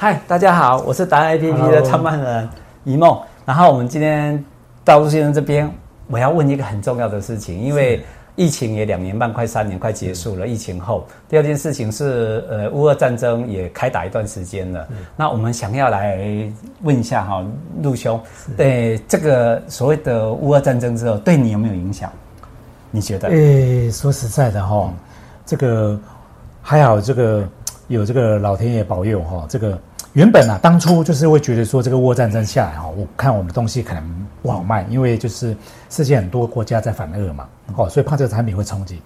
[0.00, 2.48] 嗨，大家好，我是达人 APP 的创办人
[2.84, 3.20] 一梦。
[3.44, 4.44] 然后我们今天
[4.84, 5.68] 到陆先生这边，
[6.06, 8.00] 我要问一个很重要的事情，因为
[8.36, 10.46] 疫情也两年半，快三年，快结束了。
[10.46, 14.86] 疫情后，第二件事情是，呃，乌俄战争也开打一段时间了。
[15.16, 16.48] 那我们想要来
[16.82, 17.44] 问一下哈，
[17.82, 18.20] 陆兄，
[18.56, 22.08] 对这个所谓的乌俄战争之后，对你有没有影响？
[22.92, 23.30] 你觉得？
[23.30, 24.94] 诶，说实在的哈，
[25.44, 25.98] 这个
[26.62, 27.44] 还好，这个
[27.88, 29.76] 有这个老天爷保佑哈，这个。
[30.14, 35.54] 原本啊，当初就是会觉得说，这个乌俄战争下来哈，我看我们的东西可能不好卖，因为就是
[35.90, 39.00] 世界很多国家在反俄嘛，哦，所以怕这个产品会冲击。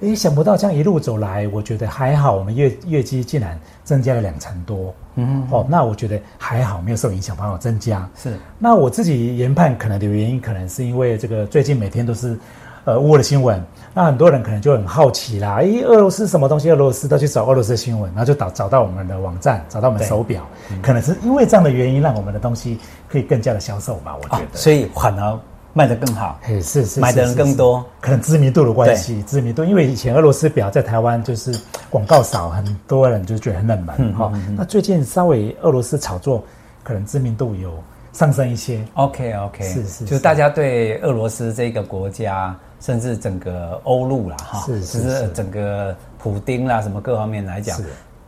[0.00, 8.08] 诶，想不到这样一路走来，我觉得还好，我们业业绩竟然增加了两成多，嗯，哦，那我觉得还好，没有受影响，反而增加。
[8.14, 12.38] 是，那我自己研判可能的原因，可能是因为这个最近每天都是。
[12.86, 13.60] 呃，乌俄的新闻，
[13.92, 15.56] 那很多人可能就很好奇啦。
[15.56, 16.70] 诶，俄罗斯什么东西？
[16.70, 22.78] 俄罗斯都去找俄罗斯的新闻，然后就找找到我们的网站，找到我们的手表，嗯、可能是因为这样的原因，让我们的东西
[23.08, 24.14] 可以更加的销售吧。
[24.22, 25.36] 我觉得，哦、所以反而
[25.72, 26.38] 卖得更好。
[26.46, 29.64] 诶，是是，买的人更多，可能知名度的关系，知名度。
[29.64, 31.52] 因为以前俄罗斯表在台湾就是
[31.90, 34.14] 广告少，很多人就觉得很冷门。
[34.14, 36.40] 哈、嗯，那最近稍微俄罗斯炒作，
[36.84, 37.74] 可能知名度有
[38.16, 38.84] 上升一些。
[38.94, 42.56] OK OK，是是，是，就是大家对俄罗斯这个国家。
[42.78, 47.76] 甚至整个欧陆啦，哈，是是是，整个普丁啦，什么各方面来讲，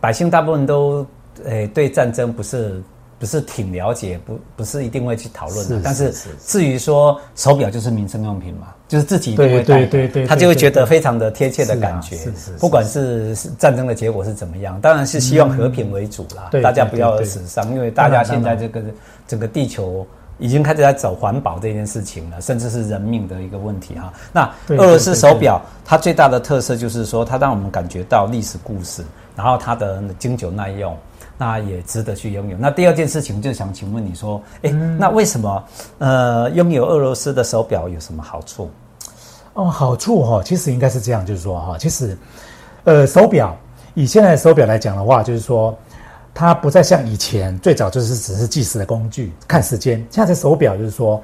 [0.00, 1.06] 百姓大部分都
[1.44, 2.82] 诶、欸、对战争不是
[3.20, 5.80] 不是挺了解，不不是一定会去讨论的。
[5.84, 6.12] 但是
[6.44, 12.16] 至于说手表就是民生用品嘛，就是自己一定会戴，对对对，他就会觉得非常的贴切的感觉。
[12.16, 18.82] 是是是，不管是战争的结果是怎么样，当然是希望和平为主啦，大家不要死伤，因为大家现在这个
[19.28, 20.04] 整个地球。
[20.42, 24.10] 已经开始在走环保这件事情了，甚至是人命的一个问题哈。
[24.32, 29.04] 那俄罗斯手表它最大的特色就是说，它让我们感觉到历史故事，
[29.36, 30.96] 然后它的经久耐用，
[31.40, 32.58] 那也值得去拥有。
[32.58, 35.64] 那第二件事情就想请问你说，哎，那为什么
[35.96, 38.70] 呃拥有俄罗斯的手表有什么好处？
[39.54, 42.14] 哦，好处哈，其实应该是这样，就是说哈，其实
[42.84, 43.56] 呃手表
[43.94, 45.74] 以现在的手表来讲的话，就是说。
[46.32, 49.98] 它不再像以前最早就是只是计时的工具，看时间。
[50.10, 51.20] 现在手表就是说，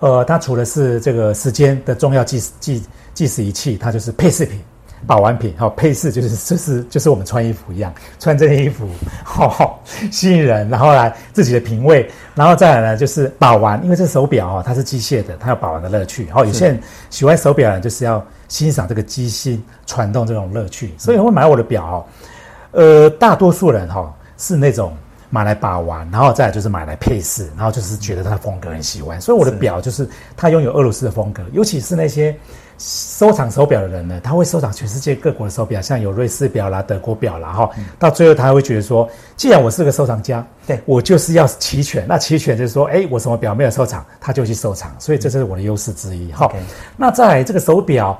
[0.00, 2.82] 呃，它除了是这个时间的重要计计
[3.14, 4.60] 计时仪器，它就是配饰品、
[5.06, 5.54] 保玩品。
[5.56, 8.88] 好，配饰就是就是就是我们穿衣服一样，穿这件衣服
[9.24, 16.28] 好好吸引人，然后来自己的品味，然后再来呢就是把玩，因为这手表哦它是机械的，它有把玩的乐趣。
[16.30, 16.80] 好，有些人
[17.10, 22.04] 喜欢手表呢，就是要欣赏这个机芯传动这种乐趣，所以会买我的表哦。
[22.72, 24.14] 呃，大多数人哈。
[24.42, 24.96] 是那种
[25.28, 29.20] 买来把玩，然后再来就是买来配饰，然后就是觉得它的风格很喜欢。
[29.20, 32.34] 所以我的表就是它拥有俄罗斯的风格，尤其是那些
[32.82, 37.70] 收藏手表的人呢，他会收藏全世界各国的手表，像有瑞士表啦、德国表啦，哈。
[37.98, 42.06] 到最后他会觉得说，既然我是个收藏家，对我就是要齐全。
[42.08, 44.90] 那齐全就是说，哎，我什么表没有收藏，他就去收藏。
[44.98, 46.32] 所以这是我的优势之一。
[46.32, 46.50] 哈，
[46.96, 48.18] 那在来这个手表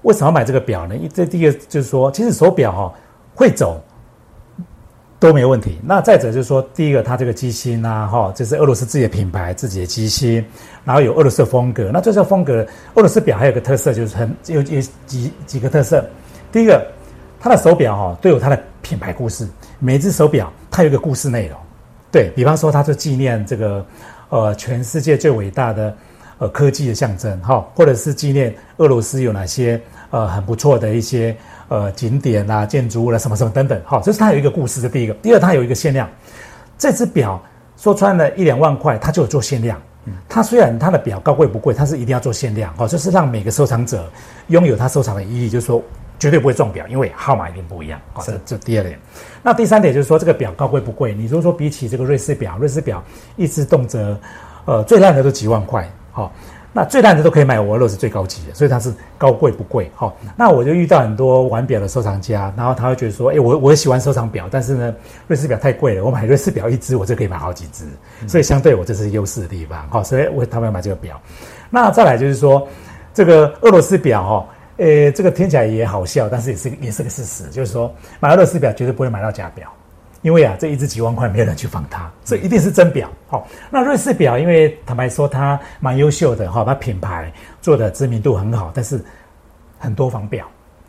[0.00, 0.94] 为什么要买这个表呢？
[1.12, 2.94] 这第一个就是说，其实手表哈
[3.34, 3.78] 会走。
[5.20, 5.78] 都没问题。
[5.82, 10.44] 那再者就是说，第一个，它这个机芯呐，哈，这是俄罗斯自己的品牌，自己的机芯，
[10.84, 11.90] 然后有俄罗斯的风格。
[11.92, 16.04] 那这个风格，俄罗斯表还有个特色，就是很有有几几个特色。
[16.52, 16.86] 第一个，
[17.40, 19.46] 它的手表哈都有它的品牌故事，
[19.80, 21.58] 每一只手表它有一个故事内容。
[22.10, 23.84] 对，比方说，它是纪念这个
[24.28, 25.94] 呃全世界最伟大的
[26.38, 29.78] 呃科技的象征，哈，或者是纪念俄罗斯有哪些
[30.10, 31.36] 呃很不错的一些。
[31.70, 35.12] 呃，景点啊，建筑物啦，什么什么等等，好，这是它有一个故事的第一个。
[35.12, 36.08] 第二，它有一个限量，
[36.78, 37.38] 这只表
[37.76, 39.78] 说穿了一两万块，它就有做限量。
[40.06, 44.10] 嗯，它虽然它的表高贵不贵，它是一定要做限量，哦，就是让每个收藏者
[44.46, 45.82] 拥有它收藏的意义，就是说
[46.18, 48.00] 绝对不会撞表，因为号码一定不一样。
[48.14, 48.98] 好，这这第二点。
[49.42, 51.12] 那第三点就是说，这个表高贵不贵？
[51.12, 53.04] 你如果说比起这个瑞士表，瑞士表
[53.36, 54.18] 一只动辄
[54.64, 56.32] 呃最烂的都几万块，好。
[56.78, 60.14] 那最烂的都可以买，我俄罗斯最高级的，所以它是高贵不贵哈。
[60.36, 64.94] 那我就遇到很多玩表的收藏家，然后他会觉得说，哎，我我也喜欢收藏表，但是呢，
[65.26, 67.84] 瑞士表太贵了，我买瑞士表一只，我就可以买好几只，
[68.28, 70.04] 所以相对我这是优势的地方哈。
[70.04, 71.20] 所以我他们要买这个表。
[71.68, 72.68] 那再来就是说，
[73.12, 79.68] 这个俄罗斯表哈，呃，这个听起来也好笑，但是也是也是个事实，就是说买俄罗斯表绝对不会买到假表。
[80.22, 83.08] 因为啊，这一只几万块，没有人去仿它，这一定是真表。
[83.28, 89.02] 好，那瑞士表，因为坦白说，它蛮优秀的，哈，它品牌做的知名度很好，但是
[89.78, 90.46] 很多仿表，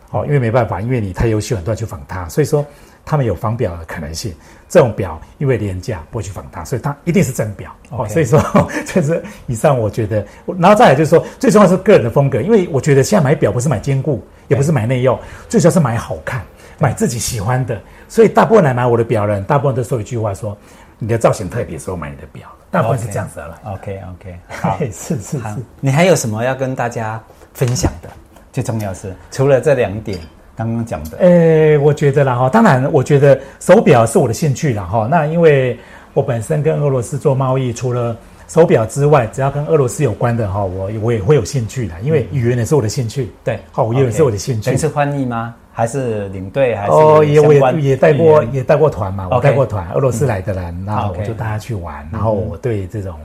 [0.10, 2.66] 好，因为没办法，因为你太优秀，很多人去仿它，所以说
[3.06, 4.34] 他们有仿表的可能性。
[4.68, 7.76] 这种表因为廉价，不会去仿它，所以它一定是真表。
[7.90, 8.40] 哦，所以说
[8.86, 10.24] 这是以上我觉得，
[10.60, 16.46] 然后再来就是说，最重要是个人的风格，因为我觉得现在买表不是买坚固，也不是买内用，最主要是买好看。
[16.80, 17.80] 买自己喜欢的。
[18.08, 20.58] 所以大部分来买我的表人，大部分都说一句话说
[20.98, 23.60] ：“你的造型特别，所以我买你的表。”大部分是这样子了。
[23.66, 25.56] OK OK，好，是是是。
[25.80, 27.22] 你还有什么要跟大家
[27.54, 28.10] 分享的？
[28.52, 30.18] 最重要是除了这两点
[30.56, 31.18] 刚刚讲的。
[31.20, 35.08] 呃，我觉得啦哈，当然，我觉得手表是我的兴趣啦哈。
[35.10, 35.80] 那因为
[36.14, 38.18] 我本身跟俄罗斯做贸易，除了
[38.48, 43.32] 手表之外，只要跟俄罗斯有关的哈，我我也会有兴趣的，因为语言也是我的兴趣。
[43.44, 44.72] 对，好，语言也是我的兴趣。
[44.72, 45.56] 你是翻译吗？
[45.80, 46.76] 还是领队？
[46.76, 53.18] 还是哦，也我也也带过也带过团嘛，我带过团，俄罗斯来的人，然后我就带他去玩，然后我对这种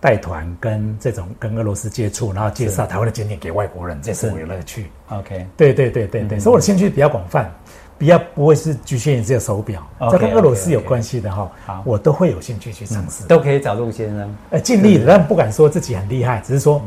[0.00, 4.86] 带团跟这种跟俄罗斯接触，然后介绍台湾的景点给外国人，这是我的乐趣。
[5.10, 7.52] OK，对对对对对，所以我的兴趣比较广泛。
[8.00, 14.34] 比较不会是局限于这个手表，这跟俄罗斯有关系的哈，我都会有兴趣去尝试，都可以找陆先生。
[14.48, 16.80] 呃，尽力的，但不敢说自己很厉害，只是说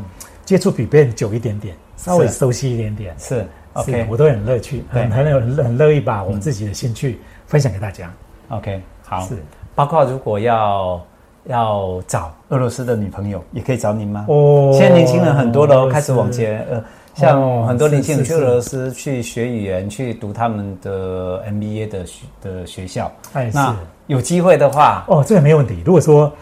[0.44, 3.14] 接触比别人久一点点，稍微熟悉一点点。
[3.16, 8.12] 是，OK，我都很乐趣，很很有很乐意把我自己的兴趣分享给大家。
[8.48, 9.36] OK，好，是，
[9.74, 11.00] 包括如果要
[11.44, 14.24] 要找俄罗斯的女朋友，也可以找您吗？
[14.28, 16.82] 哦，现在年轻人很多都开始往前呃。
[17.14, 23.08] 像很多年轻人去俄罗斯去学语言，去读他们的 MBA 的学的学校。
[23.34, 23.72] 哎，那
[24.08, 25.80] 有机会的话，哦，这个没问题。
[25.86, 26.32] 如果说，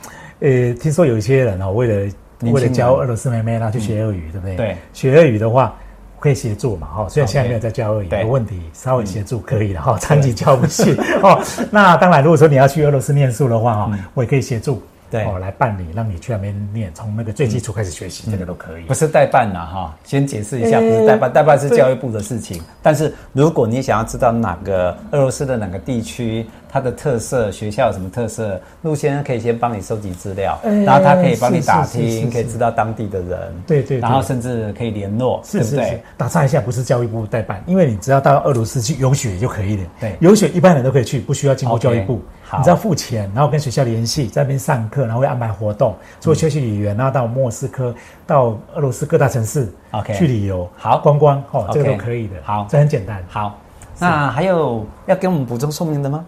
[0.40, 2.12] 呃，听说有一些人哦，为了
[2.50, 4.56] 为了教俄罗斯妹妹，然后去学俄语，对不对？
[4.56, 5.76] 对，学俄语的话
[6.22, 7.08] 可以协助嘛，哈。
[7.08, 9.98] 虽然现在没有在教俄语，没问题，稍微协助可以的哈。
[9.98, 11.42] 长期教不去哦。
[11.70, 14.80] 那当然，如果说你要去俄罗斯念书的话，哈，我也可以协助。
[15.10, 18.84] 对哦，来办理，让你去那边念，从那个最基础开始学习，嗯、这个都可以。
[18.84, 22.62] 不是代办了哈，先解释一下，不是代办，代办是教育部的事情。
[22.80, 36.02] 但是如果你想要知道哪个俄罗斯的哪个地区，它的特色学校有什么特色，陆先生可以先帮你收集资料，然后他可以帮你打听，可以知道当地的人，对对，然后甚至可以联络，对不对？
[36.16, 39.82] 打岔一下，不是教育部代办，因为你只要到俄罗斯去游学就可以了。
[40.00, 42.18] 对，游学一般人都可以去，不需要经过教育部。
[42.56, 47.94] 你只要付钱，然后跟学校联系，在那边上课，然后会安排活动，除了学习语言，然后到莫斯科，
[48.26, 52.34] 到俄罗斯各大城市，OK，去旅游，好观光，哦，这个都可以的。
[52.42, 53.22] 好，这很简单。
[53.28, 53.58] 好，
[53.98, 56.24] 那还有要给我们补充说明的吗？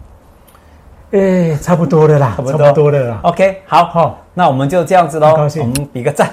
[1.14, 3.20] 哎，差不多的啦，差不多的啦。
[3.22, 5.32] OK，好，好，那我们就这样子喽。
[5.60, 6.22] 我们比个赞。